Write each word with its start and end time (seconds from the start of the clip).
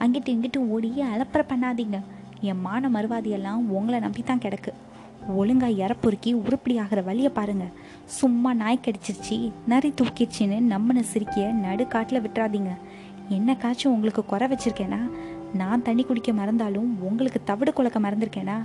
அங்கிட்டு 0.00 0.30
இங்கிட்டு 0.32 0.60
ஓடி 0.68 0.88
அலப்பற 1.06 1.42
பண்ணாதீங்க 1.48 1.98
என் 2.40 2.60
மான 2.60 2.88
மறுவாதியெல்லாம் 2.88 3.62
உங்களை 3.70 3.98
நம்பி 4.00 4.22
தான் 4.22 4.38
கிடக்கு 4.38 4.72
ஒழுங்கா 5.36 5.68
இறப்புருக்கி 5.78 6.32
உருப்படி 6.42 6.74
ஆகிற 6.78 7.02
வழியை 7.02 7.30
பாருங்க 7.34 7.66
சும்மா 8.20 8.52
நாய் 8.52 8.84
கடிச்சிருச்சு 8.84 9.38
நரி 9.66 9.90
தூக்கிடுச்சின்னு 9.90 10.58
நம்மனை 10.70 11.02
சிரிக்கிய 11.12 11.46
நடுக்காட்டில் 11.60 12.22
விட்டுறாதீங்க 12.22 12.72
என்ன 13.28 13.56
காய்ச்சும் 13.56 13.92
உங்களுக்கு 13.92 14.24
குறை 14.24 14.48
வச்சிருக்கேனா 14.48 15.00
நான் 15.54 15.82
தண்ணி 15.82 16.02
குடிக்க 16.02 16.32
மறந்தாலும் 16.32 16.90
உங்களுக்கு 17.02 17.42
தவிடு 17.44 17.72
குழக்க 17.72 18.00
மறந்துருக்கேனா 18.00 18.56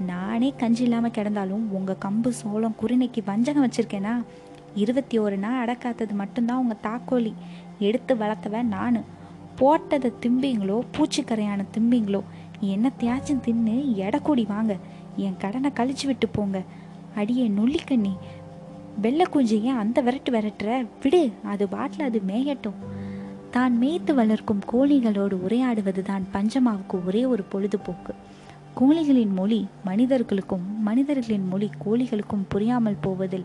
நானே 0.00 0.54
கஞ்சி 0.56 0.82
இல்லாமல் 0.82 1.10
கிடந்தாலும் 1.10 1.70
உங்கள் 1.70 1.96
கம்பு 2.04 2.28
சோளம் 2.28 2.74
குறுநைக்கு 2.82 3.22
வஞ்சகம் 3.24 3.68
வச்சுருக்கேனா? 3.68 4.24
இருபத்தி 4.74 5.18
ஒரு 5.18 5.36
நாள் 5.36 5.66
அடக்காத்தது 5.66 6.12
மட்டும்தான் 6.12 6.58
உங்கள் 6.58 6.76
தாக்கோலி. 6.82 7.34
எடுத்து 7.78 8.14
வளர்த்தவன் 8.14 8.62
நான். 8.62 9.04
போட்டதை 9.58 10.12
திம்பிங்களோ 10.22 10.80
பூச்சிக்கரையான 10.96 11.64
திம்பிங்களோ 11.78 12.22
என்னத்தையாச்சும் 12.62 13.42
தின்னு 13.46 13.94
எடை 13.94 14.44
வாங்க. 14.46 14.76
என் 15.16 15.36
கடனை 15.36 15.70
கழிச்சு 15.74 16.06
விட்டு 16.06 16.28
போங்க. 16.28 16.62
அடியே 17.14 17.48
நொல்லிக்கண்ணி 17.48 18.16
வெள்ளை 19.00 19.26
குஞ்சிய 19.32 19.66
அந்த 19.66 20.02
விரட்டு 20.02 20.30
விரட்டுற. 20.30 20.86
விடு 21.02 21.32
அது 21.44 21.68
பாட்டில் 21.68 22.06
அது 22.06 22.22
மேயட்டும். 22.26 23.06
தான் 23.50 23.78
மேய்த்து 23.78 24.14
வளர்க்கும் 24.14 24.60
கோழிகளோடு 24.72 25.36
உரையாடுவது 25.48 26.02
தான் 26.02 26.26
பஞ்சமாவுக்கு 26.32 27.06
ஒரே 27.06 27.24
ஒரு 27.24 27.42
பொழுதுபோக்கு. 27.42 28.14
கோழிகளின் 28.76 29.32
மொழி 29.32 29.66
மனிதர்களுக்கும் 29.84 30.82
மனிதர்களின் 30.82 31.48
மொழி 31.48 31.70
கோழிகளுக்கும் 31.86 32.44
புரியாமல் 32.48 32.96
போவதில் 33.00 33.44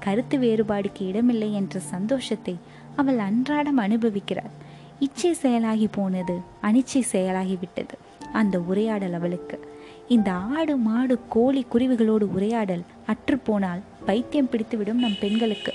கருத்து 0.00 0.38
வேறுபாடுக்கு 0.38 1.06
இடமில்லை 1.06 1.54
என்ற 1.54 1.80
சந்தோஷத்தை 1.80 2.56
அவள் 2.96 3.18
அன்றாடம் 3.18 3.78
அனுபவிக்கிறாள். 3.78 4.50
இச்சை 4.98 5.36
செயலாகி 5.42 5.88
போனது 5.90 6.40
அனிச்சை 6.62 7.02
செயலாகி 7.12 7.56
விட்டது. 7.58 7.98
அந்த 8.32 8.60
உரையாடல் 8.60 9.12
அவளுக்கு. 9.12 9.68
இந்த 10.08 10.32
ஆடு 10.32 10.76
மாடு 10.76 11.18
கோழி 11.28 11.66
குருவிகளோடு 11.72 12.26
உரையாடல் 12.34 12.82
அற்றுப்போனால் 13.06 13.80
பைத்தியம் 14.06 14.48
பிடித்துவிடும் 14.48 14.92
நம் 14.92 15.18
பெண்களுக்கு. 15.20 15.72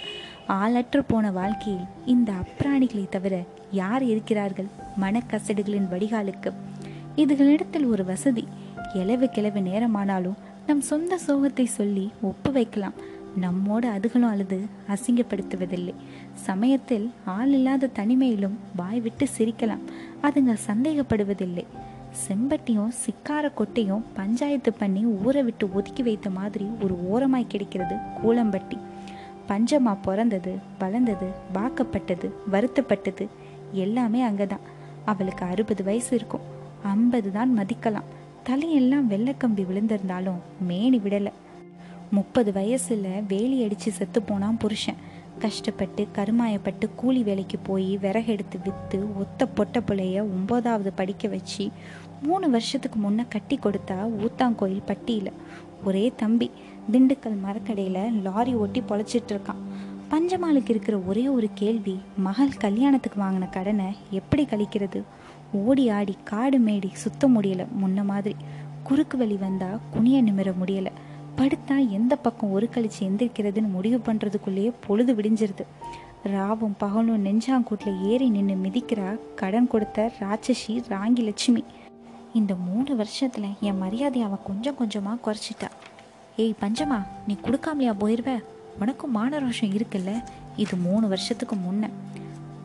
ஆளற்று 0.48 1.04
போன 1.08 1.32
வாழ்க்கையில் 1.32 1.86
இந்த 2.06 2.32
அப்பிராணிகளை 2.32 3.10
தவிர 3.10 3.44
யார் 3.72 4.04
இருக்கிறார்கள்? 4.04 4.68
மனக்கசடுகளின் 5.02 5.90
வடிகாலுக்கு. 5.92 6.54
இதுகளிடத்தில் 7.16 7.88
ஒரு 7.88 8.06
வசதி. 8.06 8.48
எளவு 8.96 9.28
கிளவு 9.36 9.62
நேரமானாலும் 9.70 10.38
நம் 10.68 10.82
சொந்த 10.82 11.20
சோகத்தை 11.28 11.66
சொல்லி 11.66 12.12
ஒப்பு 12.22 12.52
வைக்கலாம். 12.52 12.94
நம்மோட 13.42 13.86
அதுகளும் 13.96 14.32
அழுது 14.34 14.60
அசிங்கப்படுத்துவதில்லை. 14.90 15.94
சமயத்தில் 16.34 17.12
ஆள் 17.26 17.52
இல்லாத 17.52 17.90
தனிமையிலும் 17.96 18.56
வாய் 18.76 19.00
விட்டு 19.00 19.28
சிரிக்கலாம். 19.38 19.84
அதுங்க 20.24 20.56
சந்தேகப்படுவதில்லை. 20.68 21.66
செம்பட்டியும் 22.26 22.92
சிக்கார 23.04 23.52
கொட்டையும் 23.58 24.04
பஞ்சாயத்து 24.14 24.74
பண்ணி 24.74 25.06
ஊரை 25.06 25.44
விட்டு 25.44 25.74
ஒதுக்கி 25.74 26.04
வைத்த 26.04 26.30
மாதிரி 26.30 26.68
ஒரு 26.84 26.96
ஓரமாய் 27.10 27.48
கிடைக்கிறது 27.48 27.96
கூலம்பட்டி. 27.96 28.78
பஞ்சமா 29.50 29.98
பிறந்தது 30.02 30.54
வளர்ந்தது 30.80 31.28
வாக்கப்பட்டது 31.54 32.30
வருத்தப்பட்டது 32.52 33.28
எல்லாமே 33.72 34.22
அங்கதான். 34.30 34.66
அவளுக்கு 35.06 35.46
அறுபது 35.46 35.84
வயசு 35.84 36.16
இருக்கும். 36.16 36.46
ஐம்பது 36.84 37.32
தான் 37.32 37.52
மதிக்கலாம். 37.60 38.10
தலையெல்லாம் 38.50 39.08
வெள்ளக்கம்பி 39.10 39.66
விழுந்திருந்தாலும் 39.66 40.40
மேனி 40.60 40.98
விடலை. 40.98 41.32
முப்பது 42.12 42.52
வயசுல 42.52 43.26
வேலி 43.28 43.64
அடிச்சு 43.66 43.90
செத்து 43.90 44.22
போனான் 44.22 44.58
புருஷன். 44.58 44.96
கஷ்டப்பட்டு 45.40 46.08
கருமாயப்பட்டு 46.16 46.90
கூலி 46.96 47.24
வேலைக்கு 47.24 47.58
போய் 47.58 47.98
விறகெடுத்து 47.98 48.60
விற்று 48.64 49.10
ஒத்த 49.20 49.48
பொட்ட 49.48 49.82
பிள்ளைய 49.88 50.28
ஒம்போதாவது 50.30 50.92
படிக்க 50.96 51.28
வச்சு 51.28 51.70
மூணு 52.24 52.50
வருஷத்துக்கு 52.50 53.00
முன்ன 53.00 53.26
கட்டி 53.30 53.60
கொடுத்தா 53.60 54.10
ஊத்தாங்கோயில் 54.20 54.82
பட்டியில். 54.86 55.32
ஒரே 55.84 56.14
தம்பி. 56.16 56.52
திண்டுக்கல் 56.92 57.40
மரக்கடையில் 57.46 58.22
லாரி 58.22 58.54
ஓட்டி 58.54 58.84
பொழைச்சிட்டு 58.90 59.28
இருக்கான். 59.28 59.62
பஞ்சமாலுக்கு 60.12 60.70
இருக்கிற 60.70 60.98
ஒரே 60.98 61.28
ஒரு 61.28 61.50
கேள்வி 61.54 62.00
மகள் 62.18 62.58
கல்யாணத்துக்கு 62.58 63.22
வாங்கின 63.22 63.50
கடனை 63.50 63.96
எப்படி 64.10 64.46
கழிக்கிறது? 64.46 65.02
ஓடி 65.52 65.90
ஆடி 65.90 66.18
காடு 66.24 66.60
மேடி 66.60 66.94
சுத்த 66.94 67.28
முடியல. 67.28 67.68
முன்ன 67.82 68.04
மாதிரி 68.04 68.36
குறுக்கு 68.84 69.18
வழி 69.18 69.36
வந்தா 69.36 69.80
குனிய 69.92 70.24
நிமிர 70.24 70.54
முடியல. 70.66 70.88
படுத்தா 71.38 71.90
எந்த 71.90 72.16
பக்கம் 72.16 72.52
ஒரு 72.52 72.70
கழிச்சு 72.74 73.00
எந்திரிக்கிறதுன்னு 73.00 73.70
முடிவு 73.70 74.14
பண்றதுக்குள்ளேயே 74.14 74.74
பொழுது 74.88 75.14
விடிஞ்சிருது. 75.14 75.66
ராவும் 76.24 76.74
பகலும் 76.78 77.26
நெஞ்சாங்கூட்டில் 77.26 78.02
ஏறி 78.02 78.30
நின்று 78.30 78.56
மிதிக்கிறா 78.56 79.20
கடன் 79.36 79.68
கொடுத்த 79.68 80.12
ராட்சசி 80.20 80.84
ராங்கி 80.90 81.20
லட்சுமி 81.20 81.64
இந்த 82.34 82.56
மூணு 82.56 82.96
வருஷத்துல 82.96 83.60
என் 83.60 83.78
மரியாதை 83.78 84.22
அவன் 84.22 84.40
கொஞ்சம் 84.44 84.76
கொஞ்சமா 84.80 85.18
குறைச்சிட்டா. 85.26 85.68
ஏய் 86.38 86.56
பஞ்சமா 86.62 87.04
நீ 87.28 87.38
கொடுக்காமலையா 87.44 87.94
போயிடுவ 88.00 88.44
உனக்கும் 88.80 89.12
மான 89.12 89.40
ரோஷம் 89.40 89.82
இருக்குல்ல? 89.82 90.24
இது 90.56 90.78
மூணு 90.78 91.08
வருஷத்துக்கு 91.08 91.56
முன்ன. 91.56 91.90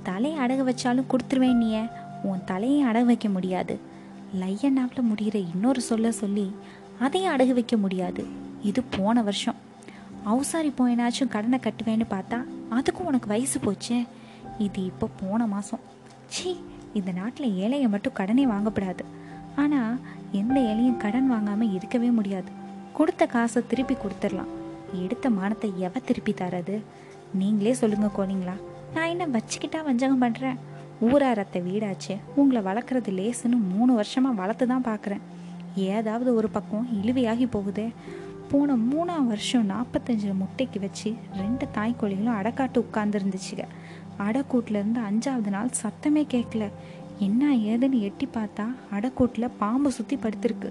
தலையை 0.03 0.41
அடகு 0.41 0.65
வச்சாலும் 0.65 1.05
கொடுத்துருவேன் 1.11 1.55
நீ 1.55 1.77
உன் 2.23 2.45
தலையை 2.45 2.81
அடகு 2.91 3.05
வைக்க 3.05 3.29
முடியாது. 3.29 3.75
லையனாவில் 4.41 5.09
முடிகிற 5.11 5.37
இன்னொரு 5.55 5.81
சொல்ல 5.81 6.13
சொல்லி 6.13 6.47
அதையும் 6.99 7.33
அடகு 7.35 7.53
வைக்க 7.59 7.77
முடியாது. 7.77 8.27
இது 8.63 8.83
போன 8.97 9.23
வருஷம். 9.23 9.59
அவுசாரி 10.27 10.71
போயினாச்சும் 10.79 11.33
கடனை 11.35 11.59
கட்டுவேன்னு 11.63 12.07
பார்த்தா 12.11 12.39
அதுக்கும் 12.79 13.09
உனக்கு 13.11 13.29
வயசு 13.29 13.59
போச்சே. 13.59 13.99
இது 14.59 14.85
இப்போ 14.85 15.09
போன 15.21 15.47
மாதம் 15.47 15.85
ச்சீ 16.33 16.51
இந்த 16.93 17.11
நாட்டில் 17.13 17.57
ஏழையை 17.63 17.89
மட்டும் 17.89 18.13
கடனே 18.13 18.47
வாங்கப்படாது. 18.47 19.05
ஆனால் 19.57 20.01
எந்த 20.33 20.57
ஏழையும் 20.61 20.97
கடன் 20.97 21.29
வாங்காமல் 21.29 21.73
இருக்கவே 21.73 22.11
முடியாது. 22.11 22.51
கொடுத்த 22.93 23.27
காசை 23.27 23.63
திருப்பி 23.67 23.95
கொடுத்துடலாம். 23.95 24.51
எடுத்த 25.05 25.31
மானத்தை 25.31 25.71
எவ 25.79 25.93
திருப்பி 26.09 26.33
தராது? 26.33 26.77
நீங்களே 27.35 27.73
சொல்லுங்க 27.73 28.09
கோனிங்களா. 28.19 28.55
நான் 28.95 29.09
என்ன 29.09 29.27
வச்சுக்கிட்டா 29.27 29.81
வஞ்சகம் 29.85 30.23
பண்ணுறேன் 30.23 30.59
ஊராரத்தை 31.09 31.61
வீடாச்சே. 31.69 32.17
உங்களை 32.35 32.61
வளர்க்குறது 32.63 33.11
லேசுன்னு 33.19 33.59
மூணு 33.75 33.93
வருஷமாக 33.93 34.41
வளர்த்து 34.41 34.67
தான் 34.67 34.85
பார்க்குறேன். 34.85 35.23
ஏதாவது 35.75 36.35
ஒரு 36.35 36.49
பக்கம் 36.49 36.89
இழுவையாகி 37.03 37.47
போகுதே. 37.55 37.93
போன 38.51 38.77
மூணாம் 38.77 39.27
வருஷம் 39.33 39.69
நாற்பத்தஞ்சு 39.71 40.31
முட்டைக்கு 40.41 40.79
வச்சு 40.81 41.15
ரெண்டு 41.37 41.67
தாய்க்கோழிகளும் 41.75 42.39
அடைக்காட்டு 42.41 42.79
உட்கார்ந்துருந்துச்சுங்க 42.85 43.65
அடைக்கூட்டிலேருந்து 44.27 45.01
அஞ்சாவது 45.09 45.51
நாள் 45.57 45.71
சத்தமே 45.83 46.23
கேட்கல. 46.35 46.65
என்ன 47.27 47.55
ஏதுன்னு 47.71 48.01
எட்டி 48.09 48.29
பார்த்தா 48.35 48.67
அடைக்கூட்டில் 48.95 49.55
பாம்பு 49.59 49.93
சுற்றி 49.93 50.17
படுத்திருக்கு. 50.17 50.71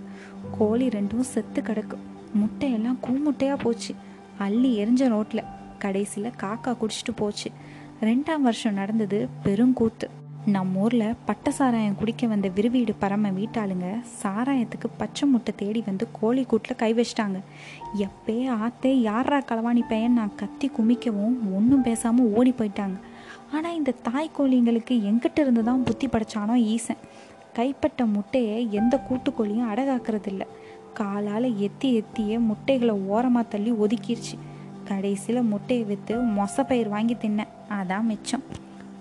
கோழி 0.58 0.88
ரெண்டும் 0.88 1.26
செத்து 1.34 1.62
கிடக்கு. 1.62 1.98
முட்டையெல்லாம் 2.42 3.02
கூமுட்டையாக 3.08 3.60
போச்சு. 3.64 3.96
அள்ளி 4.38 4.72
எரிஞ்ச 4.84 5.08
ரோட்டில் 5.08 5.50
கடைசியில் 5.80 6.38
காக்கா 6.44 6.74
குடிச்சிட்டு 6.82 7.16
போச்சு. 7.16 7.52
ரெண்டாம் 8.02 8.46
வருஷம் 8.48 8.74
நடந்தது 8.74 9.28
பெருங்கூத்து. 9.46 10.08
நம் 10.54 10.74
ஊரில் 10.84 11.18
பட்ட 11.28 11.52
சாராயம் 11.58 11.98
குடிக்க 12.00 12.28
வந்த 12.32 12.48
விருவீடு 12.58 12.94
பரம 13.02 13.30
வீட்டாளுங்க 13.38 13.88
சாராயத்துக்கு 14.22 14.88
பச்சை 15.02 15.26
முட்டை 15.32 15.52
தேடி 15.62 15.82
வந்து 15.88 16.06
கோழி 16.20 16.44
கூட்டில் 16.52 16.80
கை 16.82 16.90
வச்சிட்டாங்க. 16.98 17.40
எப்பே 18.06 18.38
ஆத்தே 18.66 18.92
யாரா 19.08 19.40
களவாணி 19.50 19.84
பையன்? 19.92 20.18
நான் 20.20 20.38
கத்தி 20.42 20.68
குமிக்கவும் 20.78 21.36
ஒன்றும் 21.58 21.86
பேசாமல் 21.88 22.32
ஓடி 22.38 22.54
போயிட்டாங்க. 22.60 22.98
ஆனால் 23.56 23.78
இந்த 23.80 23.96
தாய் 24.08 24.36
கோழிங்களுக்கு 24.38 24.96
எங்கிட்ட 25.10 25.40
இருந்து 25.46 25.64
தான் 25.70 25.84
புத்தி 25.90 26.08
படைச்சானோ 26.08 26.56
ஈசன். 26.76 27.04
கைப்பட்ட 27.58 28.06
முட்டையை 28.16 28.58
எந்த 28.80 28.96
கூட்டுக்கோழியும் 29.10 29.70
அடகாக்கிறதில்ல. 29.72 30.46
காலால் 31.00 31.50
எத்தி 31.68 31.90
எத்தியே 32.02 32.38
முட்டைகளை 32.50 32.96
ஓரமாக 33.14 33.46
தள்ளி 33.54 33.74
ஒதுக்கிடுச்சு 33.84 34.38
கடைசியில் 34.90 35.50
முட்டையை 35.52 35.86
விற்று 35.92 36.16
மொசப்பயிர் 36.40 36.94
வாங்கி 36.96 37.18
தின்னேன். 37.26 37.54
அதான் 37.80 38.10
மிச்சம். 38.14 38.46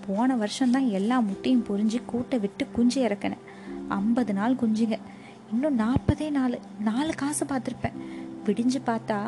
போன 0.09 0.35
வருஷம்தான் 0.35 0.87
எல்லா 0.99 1.17
முட்டையும் 1.19 1.65
பொரிஞ்சு 1.69 1.99
கூட்டை 2.11 2.37
விட்டு 2.43 2.63
குஞ்சு 2.75 2.99
இறக்கினேன் 3.07 3.45
ஐம்பது 3.87 4.33
நாள் 4.39 4.59
குஞ்சுங்க. 4.61 4.97
இன்னும் 5.51 5.79
நாற்பதே 5.79 6.27
நாலு 6.37 6.57
நாலு 6.87 7.11
காசு 7.21 7.45
பார்த்துருப்பேன். 7.45 7.97
விடிஞ்சு 8.45 8.79
பார்த்தா 8.89 9.19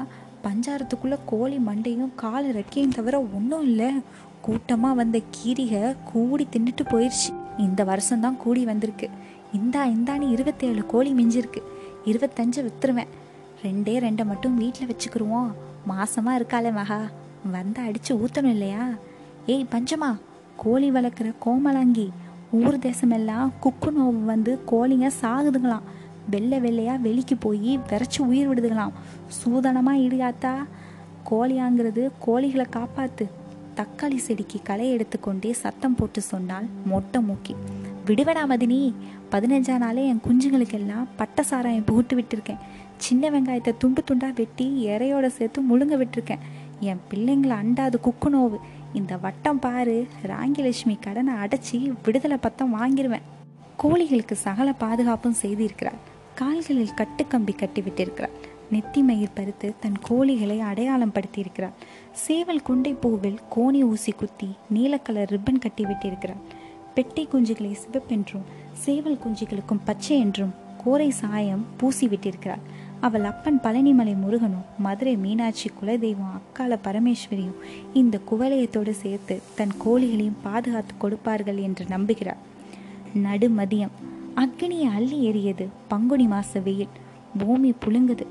பஞ்சாரத்துக்குள்ளே 0.45 1.17
கோழி 1.25 1.57
மண்டையும் 1.67 2.13
கால் 2.15 2.47
ரெக்கையும் 2.57 2.95
தவிர 2.97 3.15
ஒன்றும் 3.37 3.65
இல்லை. 3.69 3.89
கூட்டமாக 4.45 4.99
வந்த 4.99 5.17
கீரிகை 5.35 5.81
கூடி 6.11 6.47
தின்னுட்டு 6.51 6.83
போயிடுச்சு 6.83 7.29
இந்த 7.57 7.81
வருஷம்தான் 7.89 8.37
கூடி 8.43 8.61
வந்திருக்கு. 8.71 9.09
இந்தா 9.53 9.81
இந்தான்னு 9.95 10.27
இருபத்தேழு 10.35 10.83
கோழி 10.85 11.11
மிஞ்சிருக்கு. 11.19 11.61
இருபத்தஞ்சு 12.05 12.59
விற்றுருவேன் 12.67 13.11
ரெண்டே 13.65 13.95
ரெண்டை 14.05 14.25
மட்டும் 14.25 14.57
வீட்டில் 14.57 14.91
வச்சுக்கிருவோம். 14.91 15.51
மாசமா 15.85 16.31
இருக்காளே 16.37 16.73
மகா. 16.73 16.99
வந்தால் 17.51 17.87
அடிச்சு 17.89 18.11
ஊத்தணும் 18.23 18.53
இல்லையா? 18.55 18.83
ஏய் 19.53 19.71
பஞ்சமா 19.71 20.09
கோழி 20.63 20.91
வளர்க்குற 20.91 21.29
கோமலாங்கி 21.45 22.09
ஊர் 22.51 22.77
தேசமெல்லாம் 22.77 23.51
குக்கு 23.63 23.89
நோவு 23.97 24.23
வந்து 24.25 24.59
கோழிங்க 24.71 25.07
சாகுதுங்களாம். 25.21 25.87
வெள்ளை 26.29 26.59
வெள்ளையாக 26.59 27.03
வெளிக்கு 27.05 27.35
போய் 27.35 27.79
விரைச்சி 27.89 28.19
உயிர் 28.19 28.49
விடுதுங்களாம். 28.49 28.91
சூதனமாக 29.37 30.01
இடுகாத்தா 30.05 30.53
கோழியாங்கிறது 31.29 32.03
கோழிகளை 32.25 32.65
காப்பாத்து. 32.75 33.25
தக்காளி 33.75 34.15
செடிக்கு 34.15 34.59
களை 34.63 34.91
எடுத்துக்கொண்டே 34.91 35.53
சத்தம் 35.53 35.95
போட்டு 35.95 36.21
சொன்னால் 36.21 36.67
மொட்டை 36.85 37.21
மூக்கி. 37.21 37.55
விடுவடா 38.05 38.43
மதினி. 38.49 38.93
பதினஞ்சா 39.31 39.77
நாளே 39.77 40.03
என் 40.07 40.21
குஞ்சுங்களுக்கெல்லாம் 40.27 41.07
பட்டை 41.15 41.43
சாராயம் 41.43 41.87
புகுட்டு 41.91 42.13
விட்டுருக்கேன். 42.13 42.61
சின்ன 42.97 43.29
வெங்காயத்தை 43.29 43.73
துண்டு 43.77 44.03
துண்டாக 44.03 44.33
வெட்டி 44.35 44.67
இறையோட 44.87 45.27
சேர்த்து 45.27 45.61
முழுங்க 45.61 45.97
விட்டுருக்கேன். 46.03 46.43
என் 46.79 47.01
பிள்ளைங்களை 47.09 47.55
அண்டாது 47.63 47.97
குக்கு 48.03 48.29
நோவு 48.29 48.57
இந்த 48.93 49.17
வட்டம் 49.17 49.59
பாரு 49.59 50.07
ராங்கிலட்சுமி 50.23 50.99
கடனை 50.99 51.33
அடைச்சி 51.33 51.93
விடுதலை 52.03 52.37
பத்தம் 52.37 52.75
வாங்கிடுவேன் 52.75 53.27
கோழிகளுக்கு 53.83 54.33
சகல 54.33 54.73
பாதுகாப்பும் 54.73 55.35
செய்திருக்கிறாள். 55.41 55.99
கால்களில் 56.35 56.89
கட்டுக்கம்பி 56.95 57.57
கட்டி 57.57 57.81
விட்டிருக்கிறாள் 57.81 58.31
நெத்தி 58.71 59.01
மயிர் 59.01 59.33
பருத்து 59.33 59.73
தன் 59.79 59.97
கோழிகளை 60.09 60.59
அடையாளம் 60.59 61.11
படுத்தியிருக்கிறாள் 61.11 61.73
சேவல் 62.11 62.61
குண்டை 62.61 62.93
பூவில் 62.93 63.37
கோணி 63.55 63.81
ஊசி 63.83 64.11
குத்தி 64.11 64.55
நீலக்கலர் 64.73 65.29
ரிப்பன் 65.29 65.59
கட்டி 65.59 65.85
விட்டிருக்கிறாள் 65.85 66.41
பெட்டை 66.95 67.27
குஞ்சுகளை 67.27 67.75
சிவப்பென்றும் 67.75 68.45
சேவல் 68.73 69.17
குஞ்சுகளுக்கும் 69.17 69.81
பச்சை 69.85 70.19
என்றும் 70.19 70.53
கோரை 70.85 71.09
சாயம் 71.09 71.65
பூசி 71.77 72.07
விட்டிருக்கிறாள் 72.07 72.59
அவள் 73.01 73.23
அப்பன் 73.23 73.59
பழனிமலை 73.63 74.15
முருகனும் 74.15 74.65
மதுரை 74.77 75.15
மீனாட்சி 75.15 75.69
குலதெய்வம் 75.69 76.33
அக்கால 76.33 76.77
பரமேஸ்வரியும் 76.83 77.57
இந்த 77.93 78.19
குவலயத்தோடு 78.31 78.89
சேர்த்து 78.89 79.41
தன் 79.55 79.71
கோழிகளையும் 79.85 80.39
பாதுகாத்து 80.43 80.93
கொடுப்பார்கள் 80.97 81.57
என்று 81.57 81.85
நம்புகிறாள் 81.85 82.41
நடு 83.13 83.49
மதியம் 83.49 83.95
அக்னியை 84.35 84.81
அள்ளி 84.81 85.29
எறியது 85.29 85.67
பங்குனி 85.87 86.27
மாச 86.27 86.63
வெயில். 86.63 86.87
பூமி 87.37 87.73
புழுங்குது. 87.85 88.25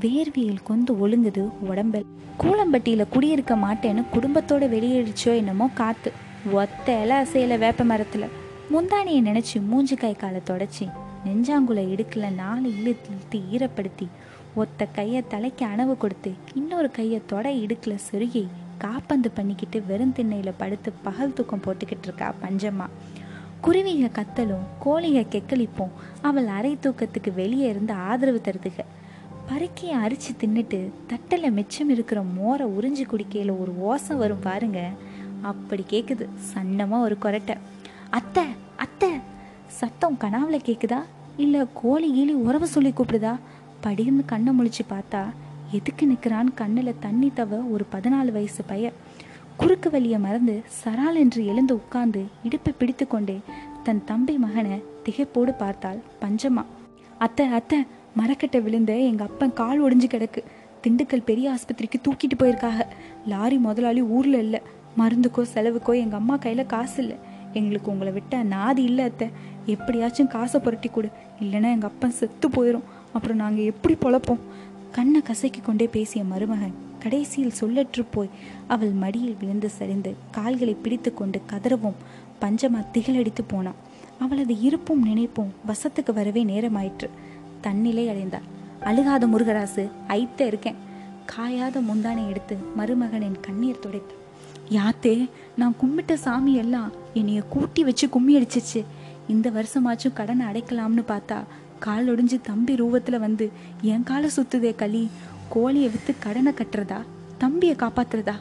வேர்வியல் 0.00 0.62
கொந்து 0.68 0.90
ஒழுங்குது 0.90 1.50
உடம்பில். 1.60 2.06
கூலம்பட்டியில 2.40 3.08
குடியிருக்க 3.08 3.56
மாட்டேன்னு 3.56 4.04
குடும்பத்தோட 4.14 4.68
வெளியேறிச்சோ 4.68 5.36
என்னமோ 5.36 5.70
காத்து. 5.74 6.12
ஒத்த 6.52 7.02
இலை 7.02 7.16
அசையில 7.16 7.58
வேப்ப 7.58 7.84
மரத்துல. 7.84 8.26
முந்தானியை 8.72 9.20
நினைச்சு 9.28 9.66
மூஞ்சி 9.66 9.94
கை 9.94 10.14
காலை 10.14 10.40
தொடச்சி. 10.46 10.90
நெஞ்சாங்குல 11.26 11.82
இடுக்கல 11.94 12.34
நாலு 12.34 12.68
இழுத்து 12.76 13.10
இழுத்து 13.12 13.38
ஈரப்படுத்தி 13.52 14.06
ஒத்த 14.54 14.86
கையை 14.86 15.22
தலைக்கு 15.28 15.66
அணவு 15.66 15.96
கொடுத்து 15.96 16.32
இன்னொரு 16.54 16.90
கையை 16.90 17.20
தொடை 17.26 17.66
இடுக்கல 17.66 17.94
சொருகி 18.12 18.46
காப்பந்து 18.80 19.28
பண்ணிக்கிட்டு 19.34 19.82
வெறும் 19.86 20.14
திண்ணையில 20.16 20.52
படுத்து 20.56 20.92
பகல் 21.02 21.32
தூக்கம் 21.32 21.64
போட்டுக்கிட்டு 21.66 22.02
இருக்கா 22.02 22.34
பஞ்சம்மா 22.42 22.88
குருவிக 23.62 24.10
கத்தலும் 24.18 24.66
கோழிக 24.84 25.18
கெக்களிப்போம் 25.30 25.94
அவள் 26.22 26.46
அரை 26.46 26.78
தூக்கத்துக்கு 26.82 27.34
வெளியே 27.34 27.68
இருந்து 27.68 27.92
ஆதரவு 27.92 28.40
தருதுக. 28.44 28.80
பருக்கியை 29.48 29.94
அரிச்சு 30.04 30.32
தின்னுட்டு 30.38 30.90
தட்டில் 31.06 31.50
மிச்சம் 31.50 31.90
இருக்கிற 31.90 32.22
மோரை 32.22 32.66
உறிஞ்சி 32.66 33.04
குடிக்கையில் 33.06 33.52
ஒரு 33.52 33.72
ஓசம் 33.80 34.16
வரும் 34.16 34.42
பாருங்க. 34.42 34.80
அப்படி 35.42 35.84
கேட்குது 35.90 36.28
சன்னமாக 36.54 37.06
ஒரு 37.06 37.16
கொரட்டை. 37.22 37.56
அத்தை 38.10 38.44
அத்தை 38.76 39.10
சத்தம் 39.66 40.18
கனாவில் 40.20 40.66
கேட்குதா 40.68 41.00
இல்லை 41.44 41.62
கோழி 41.80 42.08
கீழி 42.16 42.34
உறவு 42.46 42.66
சொல்லி 42.74 42.90
கூப்பிடுதா? 42.90 43.32
படியிருந்து 43.84 44.24
கண்ணை 44.32 44.52
முழிச்சு 44.58 44.84
பார்த்தா 44.92 45.22
எதுக்கு 45.76 46.04
நிற்கிறான் 46.06 46.50
கண்ணில் 46.54 47.00
தண்ணி 47.04 47.28
தவ 47.38 47.56
ஒரு 47.74 47.84
பதினாலு 47.94 48.30
வயசு 48.36 48.62
பையன். 48.70 48.96
குறுக்கு 49.60 49.88
வழியை 49.90 50.18
மறந்து 50.24 50.54
சரால் 50.80 51.18
என்று 51.22 51.40
எழுந்து 51.50 51.74
உட்கார்ந்து 51.80 52.22
இடுப்பை 52.46 52.72
பிடித்து 52.78 53.04
கொண்டே 53.06 53.36
தன் 53.86 54.02
தம்பி 54.04 54.34
மகனை 54.44 54.78
திகைப்போடு 55.06 55.52
பார்த்தாள் 55.62 56.00
பஞ்சமா. 56.22 56.64
அத்தை 57.18 57.46
அத்தை 57.58 57.78
மரக்கட்டை 58.20 58.60
விழுந்த 58.66 58.92
எங்கள் 59.10 59.28
அப்பன் 59.28 59.56
கால் 59.60 59.82
ஒடிஞ்சு 59.84 60.08
கிடக்கு. 60.14 60.42
திண்டுக்கல் 60.82 61.28
பெரிய 61.30 61.46
ஆஸ்பத்திரிக்கு 61.54 61.98
தூக்கிட்டு 62.06 62.36
போயிருக்காங்க 62.40 62.82
லாரி 63.32 63.56
முதலாளி 63.58 64.02
ஊரில் 64.16 64.42
இல்லை. 64.44 64.60
மருந்துக்கோ 65.00 65.42
செலவுக்கோ 65.54 65.94
எங்கள் 66.02 66.20
அம்மா 66.20 66.36
கையில் 66.36 66.70
காசு 66.74 66.98
இல்லை. 67.02 67.16
எங்களுக்கு 67.58 67.90
உங்களை 67.92 68.12
விட்ட 68.12 68.36
நாதி 68.54 68.82
இல்லை 68.90 69.04
அத்தை. 69.04 69.26
எப்படியாச்சும் 69.74 70.32
காசை 70.34 70.58
புரட்டி 70.60 70.88
கொடு. 70.88 71.08
இல்லைன்னா 71.40 71.70
எங்கள் 71.76 71.90
அப்பன் 71.90 72.10
செத்து 72.10 72.48
போயிடும் 72.48 72.86
அப்புறம் 73.12 73.36
நாங்கள் 73.36 73.64
எப்படி 73.64 73.94
பொழப்போம்? 73.94 74.42
கண்ணை 74.92 75.20
கசக்கி 75.20 75.60
கொண்டே 75.60 75.86
பேசிய 75.86 76.24
மருமகன் 76.24 76.74
கடைசியில் 76.98 77.58
சொல்லற்று 77.60 78.04
போய் 78.10 78.30
அவள் 78.66 78.92
மடியில் 79.02 79.36
விழுந்து 79.40 79.68
சரிந்து 79.70 80.14
கால்களை 80.30 80.74
பிடித்து 80.74 81.14
கொண்டு 81.14 81.40
கதறவும் 81.52 81.98
பஞ்சமா 82.40 82.80
திகிலடித்து 82.92 83.42
போனான் 83.46 83.80
அவளது 84.20 84.60
இருப்பும் 84.60 85.02
நினைப்பும் 85.02 85.52
வசத்துக்கு 85.66 86.12
வரவே 86.14 86.44
நேரமாயிற்று. 86.44 87.08
தன்னிலை 87.60 88.08
அடைந்தாள். 88.08 88.46
அழுகாத 88.84 89.26
முருகராசு 89.26 89.90
ஐத்த 90.08 90.40
இருக்கேன். 90.40 90.74
காயாத 91.32 91.76
முந்தானை 91.88 92.28
எடுத்து 92.28 92.56
மருமகனின் 92.76 93.40
கண்ணீர் 93.40 93.82
துடைத்தான் 93.82 94.24
யாத்தே 94.70 95.30
நான் 95.56 95.74
கும்பிட்ட 95.80 96.14
சாமி 96.14 96.54
எல்லாம் 96.54 96.92
என்னைய 97.14 97.42
கூட்டி 97.42 97.84
வச்சு 97.84 98.08
கும்மி 98.08 98.32
அடிச்சிச்சு. 98.36 98.84
இந்த 99.28 99.50
வருஷமாச்சும் 99.50 100.12
கடனை 100.12 100.46
அடைக்கலாம்னு 100.46 101.04
பார்த்தா 101.08 101.42
கால் 101.78 102.06
ஒடிஞ்சு 102.06 102.40
தம்பி 102.40 102.74
ரூபத்தில் 102.74 103.18
வந்து 103.18 103.50
என் 103.82 104.02
காலை 104.02 104.30
சுத்துதே 104.36 104.74
களி 104.74 105.10
கோழியை 105.48 105.88
விற்று 105.88 106.14
கடனை 106.18 106.52
கட்டுறதா? 106.52 107.00
தம்பியை 107.38 107.74
காப்பாத்துறதா? 107.74 108.34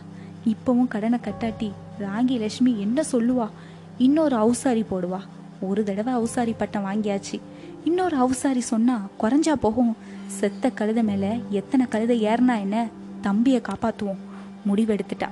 இப்பவும் 0.46 0.88
கடனை 0.88 1.20
கட்டாட்டி 1.20 1.72
ராங்கி 2.00 2.40
லட்சுமி 2.40 2.80
என்ன 2.80 3.04
சொல்லுவா? 3.12 3.50
இன்னொரு 3.98 4.36
அவுசாரி 4.36 4.86
போடுவா. 4.92 5.20
ஒரு 5.62 5.84
தடவை 5.84 6.14
அவுசாரி 6.14 6.54
பட்டம் 6.58 6.86
வாங்கியாச்சு. 6.86 7.40
இன்னொரு 7.84 8.18
அவுசாரி 8.18 8.58
சொன்னா 8.58 9.08
குறைஞ்சா 9.22 9.54
போகும். 9.54 9.96
செத்த 10.28 10.72
கழுத 10.78 11.04
மேல 11.04 11.38
எத்தனை 11.50 11.86
கழுத 11.86 12.24
ஏறினா 12.24 12.60
என்ன? 12.60 12.88
தம்பியை 13.22 13.62
காப்பாத்துவோம். 13.62 14.22
முடிவெடுத்துட்டா. 14.68 15.30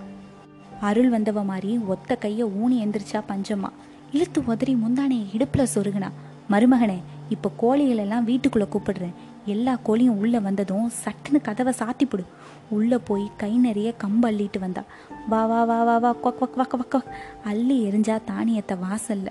அருள் 0.82 1.10
வந்தவ 1.10 1.46
மாதிரி 1.46 1.78
ஒத்த 1.78 2.18
கைய 2.22 2.50
ஊனி 2.64 2.72
எந்திரிச்சா 2.72 3.22
பஞ்சம்மா 3.28 3.70
இழுத்து 4.13 4.39
உதறி 4.48 4.74
முந்தானையை 4.75 5.25
இடுப்பில் 5.36 5.71
சொருகுனா 5.74 6.10
மருமகனே 6.51 6.98
இப்போ 7.30 7.50
கோழிகளெல்லாம் 7.62 8.27
வீட்டுக்குள்ளே 8.27 8.68
கூப்பிடுறேன் 8.69 9.15
எல்லா 9.45 9.74
கோழியும் 9.86 10.18
உள்ளே 10.18 10.39
வந்ததும் 10.39 10.89
சட்டுன்னு 11.00 11.39
கதவை 11.42 11.74
சாத்திப்பிடு 11.74 12.24
உள்ளே 12.69 12.98
போய் 13.07 13.25
கை 13.38 13.51
நிறைய 13.57 13.89
கம்பு 14.04 14.27
அள்ளிட்டு 14.27 14.60
வந்தா 14.60 14.83
வா 15.30 15.42
வா 15.45 15.62
வா 15.63 15.80
வா 15.83 15.95
வா 15.98 16.12
கொக் 16.24 16.39
கொக் 16.39 16.57
வக்க 16.57 16.77
வக்க 16.77 17.01
அள்ளி 17.45 17.77
எரிஞ்சா 17.88 18.18
தானியத்தை 18.25 18.77
வாசல்ல 18.83 19.30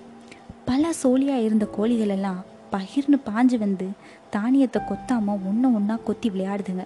பல 0.64 0.92
சோழியாக 1.02 1.46
இருந்த 1.46 1.66
கோழிகளெல்லாம் 1.76 2.40
பகிர்னு 2.72 3.18
பாஞ்சு 3.26 3.56
வந்து 3.58 3.86
தானியத்தை 4.30 4.80
கொத்தாமல் 4.82 5.42
ஒன்று 5.48 5.70
ஒன்றா 5.74 5.96
கொத்தி 6.04 6.28
விளையாடுதுங்க 6.30 6.84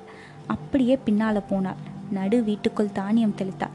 அப்படியே 0.48 0.96
பின்னால் 0.98 1.48
போனாள் 1.50 1.82
நடு 2.10 2.38
வீட்டுக்குள் 2.42 2.96
தானியம் 2.96 3.38
தெளித்தாள் 3.38 3.74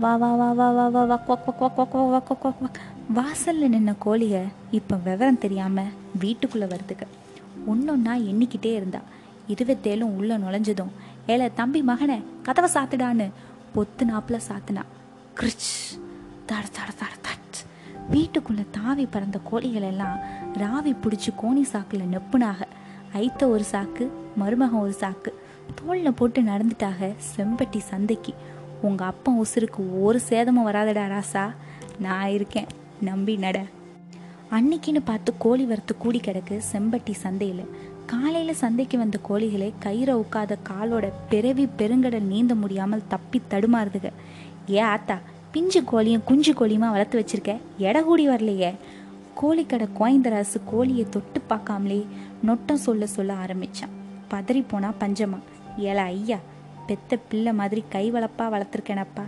வா 0.00 0.12
வா 0.16 0.30
வா 0.36 0.48
வா 0.58 0.68
வா 0.76 0.86
வா 0.88 1.02
வா 1.04 1.16
கொக் 1.26 1.44
கொக் 1.46 1.60
கொக் 1.60 1.76
கொக் 1.76 1.94
கொக் 2.28 2.42
கொக் 2.42 2.58
கொக் 2.58 2.80
வாசல்ல 3.16 3.68
நின்ன 3.70 3.94
கோழிக 4.04 4.42
இப்ப 4.70 4.96
விவரம் 4.96 5.38
தெரியாம 5.38 5.82
வீட்டுக்குள்ள 6.20 6.66
வருதுக்கு 6.66 7.06
ஒன்னொன்னா 7.66 8.08
எண்ணிக்கிட்டே 8.08 8.72
இருந்தா. 8.74 9.00
இருபத்தேழும் 9.48 10.16
உள்ள 10.16 10.38
நுழைஞ்சதும் 10.38 10.88
ஏல 11.26 11.50
தம்பி 11.54 11.82
மகனே 11.82 12.22
கதவை 12.42 12.70
சாத்துடான்னு. 12.70 13.30
பொத்து 13.74 14.04
நாப்புல 14.04 14.40
சாத்துனா. 14.48 14.82
கிரிச். 15.36 15.98
தட 16.46 16.64
தட 16.72 16.94
தட 16.98 17.14
தட். 17.22 17.66
வீட்டுக்குள்ள 18.10 18.66
தாவி 18.70 19.06
பறந்த 19.06 19.38
கோழிகள் 19.38 19.82
எல்லாம் 19.82 20.18
ராவி 20.54 20.96
பிடிச்சி 21.02 21.28
கோணி 21.42 21.62
சாக்குல 21.72 22.02
நெப்புனாக. 22.12 22.62
ஐத்த 23.14 23.44
ஒரு 23.44 23.64
சாக்கு 23.72 24.08
மருமகன் 24.36 24.80
ஒரு 24.80 24.94
சாக்கு. 25.00 25.28
தோல்ல 25.80 26.10
போட்டு 26.10 26.42
நடந்துட்டாக 26.42 27.14
செம்பட்டி 27.36 27.78
சந்தைக்கு. 27.78 28.34
உங்க 28.82 29.04
அப்பன் 29.04 29.42
உசுருக்கு 29.42 30.02
ஒரு 30.02 30.20
சேதமும் 30.20 30.66
வராதடா 30.66 31.08
ராசா. 31.08 31.54
நான் 31.98 32.28
இருக்கேன். 32.28 32.66
நம்பி 33.02 33.36
நட. 33.36 33.58
அன்னைக்குன்னு 34.50 35.00
பார்த்து 35.04 35.30
கோழி 35.38 35.64
வறுத்து 35.64 35.96
கூடி 35.96 36.18
கிடக்கு 36.18 36.56
செம்பட்டி 36.72 37.12
சந்தையில். 37.12 37.64
காலையில் 38.06 38.60
சந்தைக்கு 38.62 38.96
வந்த 38.98 39.18
கோழிகளை 39.28 39.68
கயிறை 39.84 40.14
உட்காத 40.22 40.58
காலோட 40.70 41.06
பிறவி 41.28 41.68
பெருங்கடல் 41.78 42.30
நீந்த 42.32 42.54
முடியாமல் 42.54 43.06
தப்பி 43.08 43.40
தடுமாறுதுக. 43.50 44.08
ஏ 44.70 44.78
ஆத்தா 44.78 45.16
பிஞ்சு 45.52 45.82
கோழியும் 45.82 46.24
குஞ்சு 46.24 46.52
கோழியுமா 46.52 46.90
வளர்த்து 46.90 47.16
வச்சிருக்க? 47.20 47.54
எடை 47.78 48.02
கூடி 48.02 48.28
வரலையே. 48.28 48.70
கோழிக்கடை 49.40 49.88
கோயந்தராசு 49.98 50.58
கோழியை 50.70 51.06
தொட்டு 51.10 51.40
பார்க்காமலே 51.50 52.00
நொட்டம் 52.46 52.84
சொல்ல 52.86 53.06
சொல்ல 53.06 53.32
ஆரம்பிச்சான். 53.34 53.94
பதறி 54.30 54.64
போனா 54.68 54.92
பஞ்சமா. 55.00 55.38
ஏல 55.78 56.00
ஐயா 56.14 56.38
பெத்த 56.86 57.16
பிள்ளை 57.28 57.52
மாதிரி 57.52 57.84
கை 57.88 58.12
வளப்பா 58.12 58.46
வளர்த்துருக்கேனப்பா. 58.54 59.24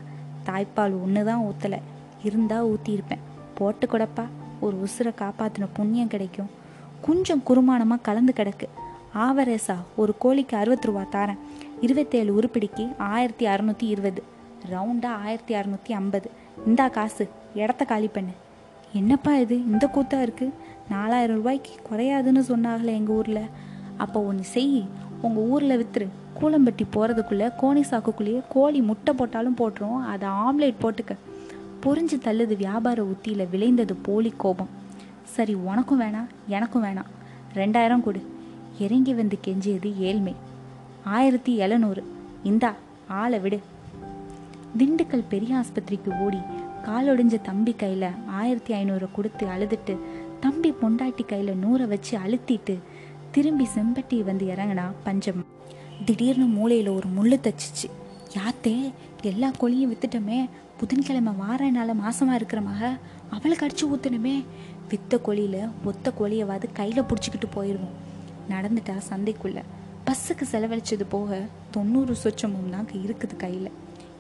தாய்ப்பால் 0.46 1.02
ஒன்று 1.02 1.24
தான் 1.24 1.44
ஊற்றலை 1.50 1.78
இருந்தால் 2.22 2.68
ஊற்றியிருப்பேன் 2.72 3.24
போட்டு 3.54 3.86
கூடப்பா. 3.86 4.26
ஒரு 4.60 4.76
உசுரை 4.84 5.12
காப்பாற்றின 5.18 5.66
புண்ணியம் 5.72 6.08
கிடைக்கும். 6.08 6.50
கொஞ்சம் 7.00 7.42
குறுமானமாக 7.48 8.00
கலந்து 8.02 8.32
கிடக்கு. 8.36 8.68
ஆவரேசா 9.14 9.74
ஒரு 9.96 10.14
கோழிக்கு 10.18 10.56
அறுபத்தி 10.56 10.86
ரூபா 10.86 11.04
தாரேன். 11.12 11.38
இருபத்தேழு 11.80 12.34
உருப்பிடிக்கு 12.34 12.88
ஆயிரத்தி 12.98 13.46
அறநூற்றி 13.46 13.88
இருபது. 13.88 14.22
ரவுண்டாக 14.72 15.20
ஆயிரத்தி 15.24 15.54
அறநூற்றி 15.54 15.92
ஐம்பது. 15.92 16.30
இந்தா 16.66 16.88
காசு 16.88 17.28
இடத்த 17.54 17.84
காலி 17.84 18.06
பண்ணு. 18.06 18.30
என்னப்பா 18.92 19.36
இது 19.36 19.56
இந்த 19.56 19.90
கூத்தா 19.94 20.22
இருக்கு? 20.22 20.52
நாலாயிரம் 20.90 21.36
ரூபாய்க்கு 21.36 21.70
குறையாதுன்னு 21.90 22.42
சொன்னாங்களே 22.48 22.94
எங்கள் 22.98 23.16
ஊரில். 23.16 23.46
அப்போ 23.96 24.20
ஒன்று 24.20 24.44
செய் 24.44 24.88
உங்கள் 25.22 25.42
ஊரில் 25.42 25.84
வித்துரு. 25.84 26.08
கூலம்பட்டி 26.40 26.84
போகிறதுக்குள்ளே 26.92 27.52
கோணி 27.62 27.82
சாக்குக்குள்ளேயே 27.90 28.42
கோழி 28.48 28.80
முட்டை 28.80 29.14
போட்டாலும் 29.14 29.56
போட்டுரும். 29.56 30.04
அதை 30.06 30.28
ஆம்லேட் 30.28 30.82
போட்டுக்க. 30.82 31.16
பொறிஞ்சு 31.84 32.18
தள்ளுது 32.24 32.56
வியாபார 32.56 33.04
உத்தியில் 33.04 33.48
விளைந்தது 33.48 33.94
போலி 33.94 34.32
கோபம். 34.36 34.68
சரி 35.24 35.54
உனக்கும் 35.54 36.00
வேணாம் 36.00 36.26
எனக்கும் 36.46 36.84
வேணாம் 36.84 37.10
ரெண்டாயிரம் 37.54 38.02
கொடு. 38.02 38.26
இறங்கி 38.78 39.14
வந்து 39.14 39.38
கெஞ்சியது 39.46 39.96
ஏழ்மை. 39.98 40.34
ஆயிரத்தி 41.04 41.56
எழுநூறு. 41.56 42.04
இந்தா 42.42 42.74
ஆளை 43.08 43.38
விடு. 43.38 43.60
திண்டுக்கல் 44.78 45.24
பெரிய 45.28 45.56
ஆஸ்பத்திரிக்கு 45.56 46.20
ஓடி 46.20 46.38
காலொடிஞ்ச 46.84 47.40
தம்பி 47.40 47.72
கையில் 47.72 48.08
ஆயிரத்தி 48.26 48.74
ஐநூறு 48.74 49.08
கொடுத்து 49.10 49.46
அழுதுட்டு 49.46 49.96
தம்பி 50.40 50.74
பொண்டாட்டி 50.82 51.24
கையில் 51.24 51.54
நூறை 51.54 51.88
வச்சு 51.88 52.18
அழுத்திட்டு 52.18 52.78
திரும்பி 53.30 53.68
செம்பட்டி 53.74 54.24
வந்து 54.24 54.46
இறங்கினா 54.46 54.82
பஞ்சம். 55.04 55.46
திடீர்னு 56.04 56.44
மூளையில் 56.44 56.88
ஒரு 56.88 57.08
முள்ளு 57.16 57.40
தச்சிச்சு. 57.40 58.03
யாத்தே 58.36 58.74
எல்லா 59.30 59.48
கோழியும் 59.60 59.90
வித்துட்டோமே. 59.92 60.38
புதன்கிழமை 60.78 61.32
வாரனால 61.42 61.90
மாசமாக 62.04 62.38
இருக்கிற 62.38 62.60
மக 62.68 62.80
அவளுக்கு 63.34 63.64
அடிச்சு 63.66 63.84
ஊற்றணுமே 63.92 64.34
வித்த 64.90 65.18
கோழியில் 65.26 65.70
ஒத்த 65.90 66.12
கோழியவாது 66.18 66.66
கையில் 66.78 67.06
பிடிச்சிக்கிட்டு 67.10 67.48
போயிடுவோம் 67.56 67.94
நடந்துட்டா 68.52 68.96
சந்தைக்குள்ள. 69.10 69.58
பஸ்ஸுக்கு 70.06 70.46
செலவழிச்சது 70.52 71.04
போக 71.14 71.38
தொண்ணூறு 71.76 72.14
சொச்சமும் 72.22 72.72
தான் 72.74 72.88
இருக்குது 73.04 73.36
கையில். 73.44 73.70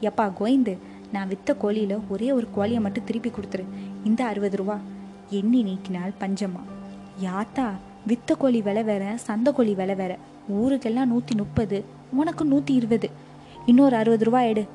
எப்பா 0.08 0.26
கோயந்து 0.40 0.74
நான் 1.14 1.30
வித்த 1.32 1.50
கோழியில் 1.64 1.96
ஒரே 2.12 2.28
ஒரு 2.36 2.46
கோழியை 2.56 2.80
மட்டும் 2.86 3.08
திருப்பி 3.08 3.32
கொடுத்துரு. 3.32 3.66
இந்த 4.08 4.20
அறுபது 4.30 4.56
ரூபா. 4.62 4.78
எண்ணி 5.40 5.60
நீக்கினால் 5.68 6.14
பஞ்சமா 6.22 6.62
யாத்தா 7.26 7.66
வித்த 8.10 8.30
கோழி 8.42 8.60
விலை 8.68 8.82
வேற 8.92 9.04
சந்தை 9.26 9.50
கோழி 9.58 9.74
விலை 9.80 9.94
வேற. 10.00 10.12
ஊருக்கெல்லாம் 10.60 11.12
நூற்றி 11.12 11.34
முப்பது 11.42 11.78
உனக்கு 12.20 12.44
நூற்றி 12.44 12.72
இருபது. 12.80 13.08
இன்னொரு 13.66 13.96
அறுபது 13.96 14.24
ரூபா 14.24 14.40
எடு. 14.40 14.66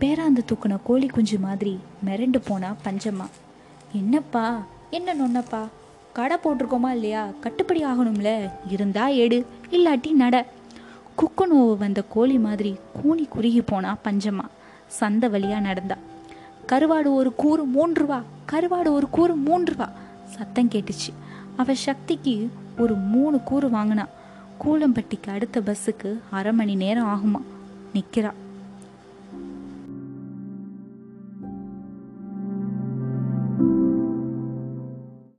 பேராந்து 0.00 0.44
தூக்குன 0.46 0.78
கோழி 0.84 1.06
குஞ்சு 1.06 1.38
மாதிரி 1.38 1.78
மிரண்டு 2.06 2.40
போனா 2.46 2.76
பஞ்சம்மா. 2.84 3.26
என்னப்பா? 3.92 4.62
என்ன 4.90 5.14
நொன்னப்பா 5.14 5.68
கடை 6.12 6.36
போட்டிருக்கோமா 6.44 6.90
இல்லையா? 6.90 7.28
கட்டுப்படி 7.40 7.84
ஆகணும்ல. 7.84 8.50
இருந்தா 8.68 9.08
எடு. 9.08 9.46
இல்லாட்டி 9.70 10.10
நட. 10.10 10.46
குக்கு 11.16 11.46
நோவு 11.54 11.76
வந்த 11.76 12.02
கோழி 12.08 12.38
மாதிரி 12.38 12.76
கூனி 12.92 13.24
குறுகி 13.24 13.60
போனா 13.60 13.96
பஞ்சம்மா. 14.04 14.44
சந்த 14.86 15.28
வழியா 15.28 15.60
நடந்தா. 15.60 15.96
கருவாடு 16.68 17.14
ஒரு 17.14 17.34
கூறு 17.34 17.64
மூன்று 17.64 18.00
ரூபா 18.00 18.22
கருவாடு 18.52 18.90
ஒரு 18.90 19.08
கூறு 19.10 19.34
மூன்று 19.36 19.72
ரூபா 19.72 19.90
சத்தம் 20.24 20.68
கேட்டுச்சு. 20.68 21.12
அவ 21.56 21.74
சக்திக்கு 21.74 22.50
ஒரு 22.78 22.94
மூணு 22.94 23.40
கூறு 23.40 23.68
வாங்கினா. 23.68 24.04
கூலம்பட்டிக்கு 24.64 25.30
அடுத்த 25.30 25.60
பஸ்ஸுக்கு 25.60 26.18
அரை 26.30 26.52
மணி 26.52 26.74
நேரம் 26.74 27.06
ஆகுமா. 27.06 27.57
நிக்கிறா 27.93 28.31